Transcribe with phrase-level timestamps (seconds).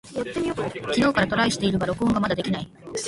[0.17, 2.67] 昨日からトライしているが録音がまだできない。